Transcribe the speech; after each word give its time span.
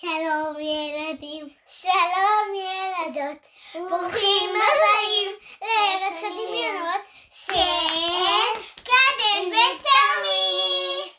שלום 0.00 0.56
ילדים, 0.60 1.48
שלום 1.66 2.54
ילדות, 2.54 3.46
ברוכים 3.74 4.50
הבאים 4.50 5.30
לארץ 5.62 6.18
הדמיונות 6.18 7.00
של 7.30 8.60
קדם 8.84 9.48
ותמי. 9.48 11.10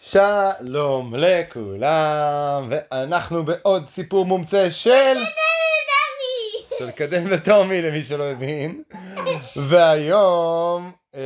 שלום 0.00 1.14
לכולם, 1.14 2.70
ואנחנו 2.70 3.44
בעוד 3.44 3.88
סיפור 3.88 4.24
מומצא 4.24 4.70
של... 4.70 5.14
של 6.78 6.90
קדם 6.90 7.26
וטומי 7.30 7.82
למי 7.82 8.02
שלא 8.02 8.24
הבין. 8.24 8.82
והיום 9.56 10.92
אה, 11.14 11.20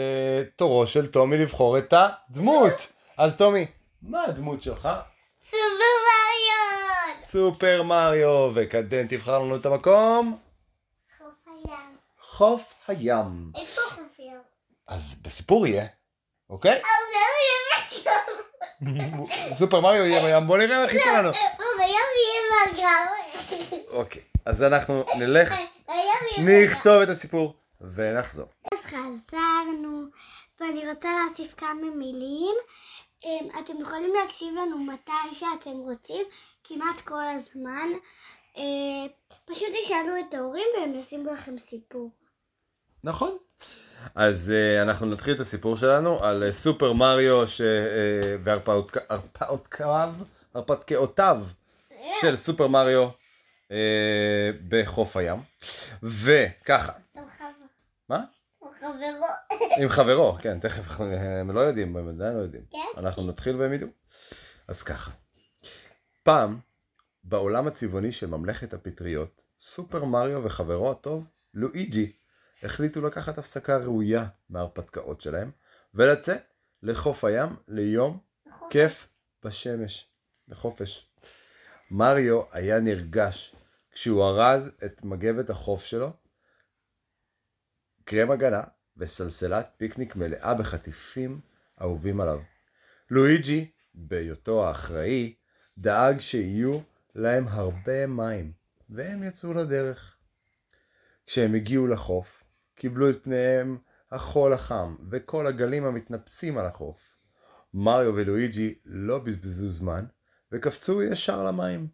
תורו 0.57 0.87
של 0.87 1.07
טומי 1.07 1.39
לבחור 1.39 1.79
את 1.79 1.95
הדמות. 1.97 2.93
אז 3.19 3.37
טומי, 3.37 3.67
מה 4.03 4.25
הדמות 4.25 4.63
שלך? 4.63 4.89
סופר 5.51 5.59
מריון. 5.77 7.15
סופר 7.15 7.83
מריו, 7.83 8.51
וקדם 8.55 9.07
תבחר 9.09 9.39
לנו 9.39 9.57
את 9.57 9.67
המקום. 9.67 10.39
חוף 11.19 11.35
הים. 11.47 11.97
חוף 12.21 12.75
הים. 12.89 13.53
איפה 13.57 13.81
חוף 13.81 14.19
הים? 14.19 14.41
אז 14.87 15.23
בסיפור 15.23 15.67
יהיה, 15.67 15.87
אוקיי? 16.51 16.83
לא. 18.83 19.27
סופר 19.59 19.81
מריו 19.81 20.05
יהיה 20.07 20.39
בים, 20.39 20.47
בוא 20.47 20.59
נראה 20.59 20.85
איך 20.85 21.07
לנו. 21.07 21.29
אבל 21.29 21.37
היום 21.79 22.09
יהיה 22.17 22.73
מגרם. 22.73 23.07
אוקיי, 23.91 24.23
אז 24.47 24.63
אנחנו 24.63 25.05
נלך. 25.19 25.55
נכתוב 26.39 27.03
את 27.03 27.09
הסיפור, 27.09 27.55
ונחזור. 27.81 28.47
אז 28.75 28.79
חזרנו, 28.85 30.05
ואני 30.61 30.91
רוצה 30.91 31.09
להוסיף 31.27 31.55
כמה 31.55 31.91
מילים. 31.97 32.57
אמ, 33.25 33.49
אתם 33.59 33.81
יכולים 33.81 34.15
להקשיב 34.15 34.55
לנו 34.55 34.79
מתי 34.79 35.35
שאתם 35.35 35.71
רוצים, 35.71 36.27
כמעט 36.65 37.01
כל 37.05 37.29
הזמן. 37.29 37.89
אה, 38.57 39.07
פשוט 39.45 39.69
תשאלו 39.85 40.13
את 40.19 40.35
ההורים 40.35 40.67
והם 40.77 40.95
ישימו 40.95 41.33
לכם 41.33 41.59
סיפור. 41.59 42.11
נכון. 43.05 43.37
אז 44.15 44.53
uh, 44.53 44.83
אנחנו 44.83 45.07
נתחיל 45.07 45.35
את 45.35 45.41
הסיפור 45.41 45.77
שלנו 45.77 46.25
על 46.25 46.45
uh, 46.49 46.53
סופר 46.53 46.93
מריו 46.93 47.49
ש... 47.49 47.61
uh, 47.61 47.65
והרפאותיו, 48.45 50.15
הרפתקאותיו 50.55 51.43
של 52.21 52.37
סופר 52.37 52.67
מריו 52.67 53.09
uh, 53.69 53.73
בחוף 54.69 55.17
הים. 55.17 55.39
וככה, 56.03 56.93
מה? 58.09 58.25
חברו. 58.81 59.27
עם 59.83 59.89
חברו, 59.89 60.37
כן, 60.41 60.61
תכף, 60.61 60.91
אנחנו- 60.91 61.05
הם 61.13 61.51
לא 61.51 61.61
יודעים, 61.61 61.97
הם 61.97 62.09
עדיין 62.09 62.37
לא 62.37 62.43
יודעים. 62.43 62.65
כן? 62.71 62.79
אנחנו 62.97 63.27
נתחיל 63.27 63.57
והם 63.57 63.73
ידעו. 63.73 63.89
אז 64.69 64.83
ככה, 64.83 65.11
פעם, 66.23 66.59
בעולם 67.25 67.67
הצבעוני 67.67 68.13
של 68.13 68.27
ממלכת 68.27 68.75
הפטריות, 68.75 69.43
סופר 69.59 70.05
מריו 70.05 70.45
וחברו 70.45 70.91
הטוב, 70.91 71.31
לואיג'י, 71.55 72.13
החליטו 72.63 73.01
לקחת 73.01 73.39
הפסקה 73.39 73.77
ראויה 73.77 74.27
מההרפתקאות 74.51 75.21
שלהם, 75.21 75.51
ולצאת 75.95 76.43
לחוף 76.83 77.25
הים 77.25 77.57
ליום 77.69 78.19
כיף 78.71 79.09
בשמש, 79.45 80.07
לחופש. 80.49 81.07
מריו 81.91 82.43
היה 82.53 82.81
נרגש 82.81 83.55
כשהוא 83.93 84.25
ארז 84.25 84.73
את 84.85 85.05
מגבת 85.05 85.51
החוף 85.51 85.85
שלו, 85.85 86.11
קרם 88.11 88.31
הגנה 88.31 88.63
וסלסלת 88.97 89.71
פיקניק 89.77 90.17
מלאה 90.17 90.55
בחטיפים 90.55 91.41
אהובים 91.81 92.21
עליו. 92.21 92.41
לואיג'י, 93.11 93.71
בהיותו 93.95 94.67
האחראי, 94.67 95.35
דאג 95.79 96.21
שיהיו 96.21 96.79
להם 97.15 97.49
הרבה 97.49 98.07
מים, 98.07 98.53
והם 98.89 99.23
יצאו 99.23 99.55
לדרך. 99.55 100.17
כשהם 101.27 101.55
הגיעו 101.55 101.87
לחוף, 101.87 102.45
קיבלו 102.75 103.11
את 103.11 103.25
פניהם 103.25 103.79
החול 104.11 104.53
החם 104.53 104.97
וכל 105.11 105.47
הגלים 105.47 105.85
המתנפצים 105.85 106.59
על 106.59 106.67
החוף. 106.67 107.17
מריו 107.75 108.15
ולואיג'י 108.15 108.75
לא 108.85 109.19
בזבזו 109.19 109.69
זמן, 109.69 110.05
וקפצו 110.53 111.03
ישר 111.03 111.45
למים. 111.45 111.89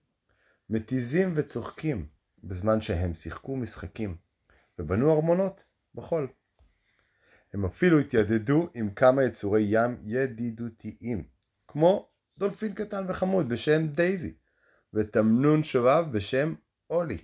מתיזים 0.70 1.32
וצוחקים, 1.34 2.06
בזמן 2.44 2.80
שהם 2.80 3.14
שיחקו 3.14 3.56
משחקים, 3.56 4.16
ובנו 4.78 5.14
ארמונות 5.14 5.64
בחול. 5.96 6.28
הם 7.52 7.64
אפילו 7.64 7.98
התיידדו 7.98 8.68
עם 8.74 8.90
כמה 8.90 9.24
יצורי 9.24 9.66
ים 9.68 9.96
ידידותיים, 10.04 11.24
כמו 11.68 12.08
דולפין 12.38 12.74
קטן 12.74 13.04
וחמוד 13.08 13.48
בשם 13.48 13.86
דייזי, 13.86 14.34
ותמנון 14.94 15.62
שובב 15.62 16.04
בשם 16.12 16.54
אולי. 16.90 17.18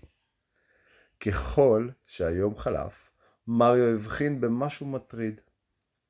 ככל 1.20 1.88
שהיום 2.06 2.56
חלף, 2.56 3.10
מריו 3.46 3.94
הבחין 3.94 4.40
במשהו 4.40 4.86
מטריד. 4.86 5.40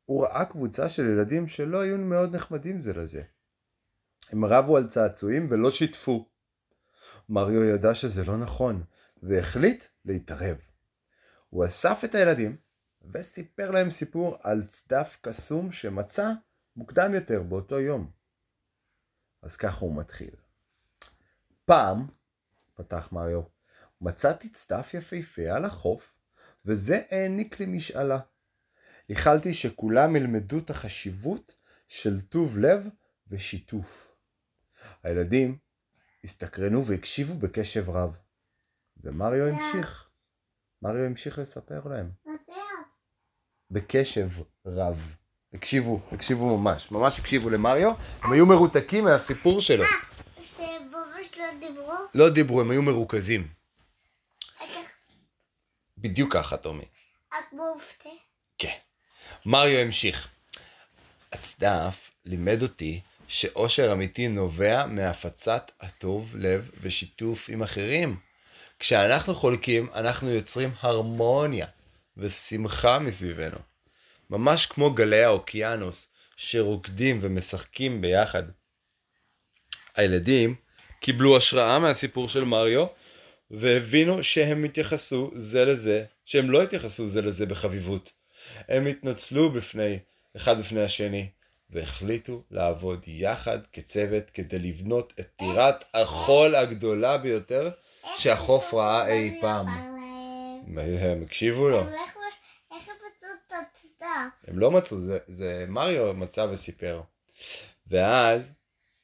הוא 0.05 0.25
ראה 0.25 0.45
קבוצה 0.45 0.89
של 0.89 1.07
ילדים 1.07 1.49
שלא 1.49 1.81
היו 1.81 1.99
מאוד 1.99 2.37
נחמדים 2.37 2.81
זה 2.81 2.93
לזה. 2.93 3.23
הם 4.31 4.45
רבו 4.45 4.77
על 4.77 4.87
צעצועים 4.87 5.47
ולא 5.51 5.71
שיתפו. 5.71 6.29
מריו 7.29 7.65
ידע 7.65 7.95
שזה 7.95 8.25
לא 8.25 8.37
נכון, 8.37 8.83
והחליט 9.23 9.85
להתערב. 10.05 10.72
הוא 11.53 11.65
אסף 11.65 12.01
את 12.05 12.15
הילדים, 12.15 12.57
וסיפר 13.13 13.71
להם 13.71 13.91
סיפור 13.91 14.37
על 14.41 14.65
צדף 14.65 15.17
קסום 15.21 15.73
שמצא 15.73 16.31
מוקדם 16.77 17.15
יותר 17.15 17.43
באותו 17.43 17.81
יום. 17.81 18.11
אז 19.43 19.57
ככה 19.57 19.81
הוא 19.81 19.97
מתחיל. 19.97 20.35
פעם, 21.65 22.07
פתח 22.75 23.09
מריו, 23.13 23.43
מצאתי 24.01 24.49
צדף 24.49 24.95
יפהפה 24.95 25.43
על 25.43 25.65
החוף, 25.65 26.15
וזה 26.65 27.03
העניק 27.11 27.61
לי 27.61 27.67
משאלה. 27.67 28.21
ייחלתי 29.09 29.55
שכולם 29.55 30.17
ילמדו 30.17 30.59
את 30.59 30.71
החשיבות 30.71 31.55
של 31.89 32.21
טוב 32.21 32.59
לב 32.59 32.89
ושיתוף. 33.29 34.17
הילדים 35.03 35.59
הסתקרנו 36.25 36.87
והקשיבו 36.87 37.35
בקשב 37.35 37.91
רב, 37.91 38.19
ומריו 38.97 39.47
המשיך. 39.47 40.12
מריו 40.83 41.05
המשיך 41.05 41.39
לספר 41.39 41.81
להם. 41.85 42.11
בקשב 43.71 44.29
רב. 44.67 45.15
הקשיבו, 45.55 46.01
הקשיבו 46.13 46.59
ממש, 46.59 46.91
ממש 46.91 47.19
הקשיבו 47.21 47.51
למריו, 47.51 47.93
הם 48.23 48.33
היו 48.33 48.47
מרותקים 48.47 49.05
מהסיפור 49.05 49.61
שלו. 49.61 49.85
שממש 50.43 51.37
לא 51.37 51.45
דיברו. 51.61 51.93
לא 52.15 52.29
דיברו, 52.31 52.61
הם 52.61 52.71
היו 52.71 52.83
מרוכזים. 52.83 53.49
בדיוק 55.99 56.33
ככה, 56.33 56.57
טומי. 56.57 56.85
את 57.29 57.53
מופתע. 57.53 58.09
כן. 58.59 58.77
מריו 59.47 59.79
המשיך. 59.79 60.29
הצדף 61.33 62.11
לימד 62.25 62.63
אותי 62.63 63.01
שאושר 63.29 63.93
אמיתי 63.93 64.29
נובע 64.29 64.87
מהפצת 64.87 65.71
הטוב 65.81 66.37
לב 66.37 66.71
ושיתוף 66.81 67.49
עם 67.49 67.63
אחרים. 67.63 68.32
כשאנחנו 68.83 69.35
חולקים, 69.35 69.89
אנחנו 69.95 70.31
יוצרים 70.31 70.71
הרמוניה 70.81 71.67
ושמחה 72.17 72.99
מסביבנו. 72.99 73.59
ממש 74.31 74.67
כמו 74.67 74.95
גלי 74.95 75.25
האוקיינוס 75.25 76.13
שרוקדים 76.37 77.19
ומשחקים 77.23 78.01
ביחד. 78.01 78.43
הילדים 79.97 80.55
קיבלו 81.01 81.37
השראה 81.37 81.79
מהסיפור 81.79 82.29
של 82.29 82.45
מריו 82.45 82.87
והבינו 83.51 84.23
שהם 84.23 84.65
התייחסו 84.65 85.31
זה 85.35 85.65
לזה, 85.65 86.05
שהם 86.25 86.51
לא 86.51 86.63
התייחסו 86.63 87.09
זה 87.09 87.23
לזה 87.23 87.47
בחביבות. 87.47 88.13
הם 88.69 88.87
התנצלו 88.87 89.51
בפני, 89.51 89.99
אחד 90.37 90.59
בפני 90.59 90.83
השני, 90.83 91.29
והחליטו 91.73 92.43
לעבוד 92.51 93.05
יחד 93.07 93.59
כצוות 93.73 94.31
כדי 94.31 94.59
לבנות 94.59 95.13
את 95.21 95.27
טירת 95.37 95.85
החול 95.95 96.55
הגדולה 96.55 97.19
ביותר 97.19 97.71
שהחוף 98.17 98.75
ראה 98.75 99.09
אי 99.09 99.39
פעם. 99.41 99.67
הם 100.77 101.23
הקשיבו 101.23 101.69
לו. 101.69 101.81
איך 101.81 101.89
הם 102.71 102.95
מצאו 103.07 103.29
את 103.47 103.53
הצדף? 103.53 104.49
הם 104.49 104.59
לא 104.59 104.71
מצאו, 104.71 105.01
זה, 105.01 105.19
זה 105.27 105.65
מריו 105.69 106.15
מצא 106.15 106.47
וסיפר. 106.51 107.03
ואז 107.87 108.53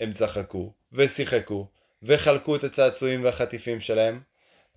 הם 0.00 0.12
צחקו 0.12 0.72
ושיחקו 0.92 1.66
וחלקו 2.02 2.56
את 2.56 2.64
הצעצועים 2.64 3.24
והחטיפים 3.24 3.80
שלהם, 3.80 4.20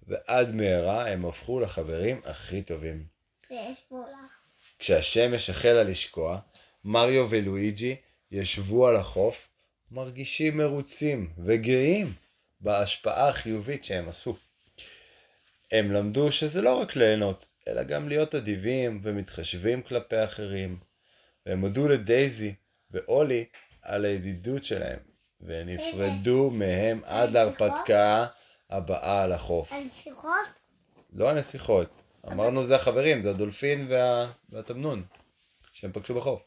ועד 0.08 0.56
מהרה 0.56 1.10
הם 1.10 1.26
הפכו 1.26 1.60
לחברים 1.60 2.22
הכי 2.26 2.62
טובים. 2.62 3.06
יש 3.50 3.78
פה 3.90 4.04
לך. 4.10 4.42
כשהשמש 4.80 5.50
החלה 5.50 5.84
לשקוע, 5.84 6.40
מריו 6.86 7.28
ולואיג'י 7.30 7.96
ישבו 8.32 8.88
על 8.88 8.96
החוף, 8.96 9.50
מרגישים 9.92 10.58
מרוצים 10.58 11.30
וגאים 11.46 12.14
בהשפעה 12.62 13.30
החיובית 13.30 13.86
שהם 13.86 14.10
עשו. 14.10 14.38
הם 15.72 15.92
למדו 15.92 16.32
שזה 16.32 16.62
לא 16.62 16.82
רק 16.82 16.96
ליהנות, 16.96 17.46
אלא 17.68 17.84
גם 17.84 18.10
להיות 18.10 18.36
אדיבים 18.36 19.00
ומתחשבים 19.04 19.82
כלפי 19.82 20.24
אחרים. 20.24 20.78
והם 21.46 21.62
הודו 21.62 21.88
לדייזי 21.88 22.54
ואולי 22.92 23.46
על 23.82 24.06
הידידות 24.06 24.64
שלהם, 24.64 25.00
ונפרדו 25.42 26.50
מהם 26.50 27.02
עד 27.06 27.32
להרפתקה 27.32 28.26
הבאה 28.70 29.24
על 29.24 29.32
החוף. 29.32 29.72
הנסיכות? 29.72 30.48
לא 31.14 31.30
הנסיכות, 31.30 32.02
אמרנו 32.32 32.64
זה 32.64 32.76
החברים, 32.76 33.24
זה 33.24 33.30
הדולפין 33.30 33.88
וה... 33.90 34.32
והתמנון, 34.50 35.04
שהם 35.74 35.92
פגשו 35.92 36.16
בחוף. 36.16 36.42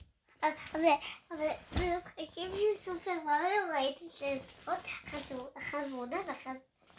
אבל 1.31 1.47
במשחקים 1.73 2.51
של 2.53 2.85
סופר 2.85 3.11
מריו 3.25 3.75
ראיתי 3.75 4.05
שהנסיכות 4.19 4.87
חזרו- 5.11 5.61
חזרו 5.71 6.05
ואחת... 6.29 6.51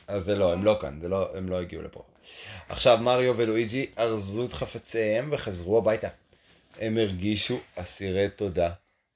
אז 0.07 0.23
זה 0.23 0.35
לא, 0.35 0.53
הם 0.53 0.65
לא 0.65 0.77
כאן, 0.81 0.99
זה 1.01 1.09
לא, 1.09 1.37
הם 1.37 1.49
לא 1.49 1.59
הגיעו 1.59 1.81
לפה. 1.81 2.03
עכשיו 2.69 2.97
מריו 3.01 3.37
ולואיג'י 3.37 3.85
ארזו 3.99 4.45
את 4.45 4.53
חפציהם 4.53 5.29
וחזרו 5.31 5.77
הביתה. 5.77 6.07
הם 6.79 6.97
הרגישו 6.97 7.59
אסירי 7.75 8.29
תודה 8.29 8.71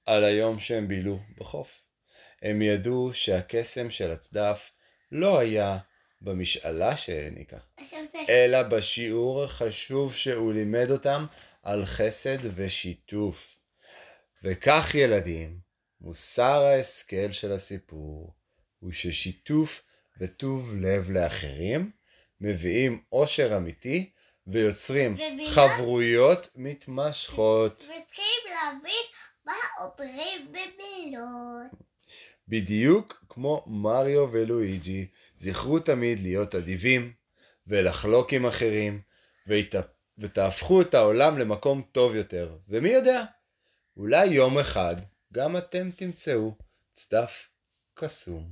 על 0.06 0.24
היום 0.24 0.60
שהם 0.60 0.88
בילו 0.88 1.20
בחוף. 1.38 1.86
הם 2.42 2.62
ידעו 2.62 3.10
שהקסם 3.14 3.92
של 3.92 4.12
הצדף 4.12 4.72
לא 5.12 5.40
היה 5.40 5.78
במשאלה 6.22 6.98
שהעניקה. 6.98 7.58
אלא 8.30 8.64
בשיעור 8.64 9.44
החשוב 9.44 10.14
שהוא 10.14 10.54
לימד 10.54 10.92
אותם 10.92 11.26
על 11.64 11.86
חסד 11.86 12.38
ושיתוף. 12.56 13.59
וכך 14.44 14.96
ילדים, 14.96 15.60
מוסר 16.02 16.64
ההשכל 16.64 17.32
של 17.32 17.52
הסיפור 17.52 18.34
הוא 18.80 18.92
ששיתוף 18.92 19.82
וטוב 20.20 20.76
לב 20.76 21.10
לאחרים 21.12 21.92
מביאים 22.42 23.04
אושר 23.12 23.58
אמיתי 23.58 24.10
ויוצרים 24.48 25.14
וביחד- 25.14 25.68
חברויות 25.68 26.50
מתמשכות. 26.56 27.76
וצריכים 27.78 28.26
להבין 28.46 29.06
מה 29.46 29.54
אומרים 29.82 30.48
במילות. 30.52 31.82
בדיוק 32.48 33.26
כמו 33.30 33.64
מריו 33.68 34.32
ולואיג'י, 34.32 35.08
זכרו 35.36 35.80
תמיד 35.80 36.20
להיות 36.20 36.56
אדיבים 36.56 37.14
ולחלוק 37.68 38.34
עם 38.34 38.46
אחרים 38.46 39.02
ות... 39.48 39.76
ותהפכו 40.18 40.82
את 40.82 40.94
העולם 40.94 41.38
למקום 41.38 41.82
טוב 41.92 42.16
יותר. 42.16 42.58
ומי 42.68 42.90
יודע, 42.90 43.24
אולי 44.00 44.26
יום 44.26 44.58
אחד 44.60 44.96
גם 45.34 45.58
אתם 45.58 45.92
תמצאו 45.96 46.56
צדף 46.92 47.50
קסום. 47.94 48.44